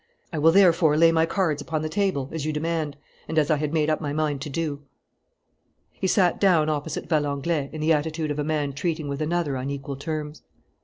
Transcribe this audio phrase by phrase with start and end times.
[0.33, 3.57] I will therefore lay my cards upon the table, as you demand, and as I
[3.57, 4.81] had made up my mind to do."
[5.93, 9.69] He sat down opposite Valenglay, in the attitude of a man treating with another on
[9.69, 10.41] equal terms.